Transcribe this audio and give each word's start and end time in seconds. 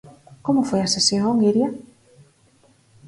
Como 0.45 0.67
foi 0.69 0.81
a 0.83 0.91
sesión, 0.95 1.33
Iria? 1.49 1.69